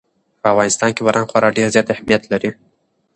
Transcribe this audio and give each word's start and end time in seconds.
په 0.41 0.47
افغانستان 0.53 0.89
کې 0.95 1.01
باران 1.05 1.25
خورا 1.29 1.49
ډېر 1.57 1.67
زیات 1.75 1.87
اهمیت 1.89 2.23
لري. 2.31 2.51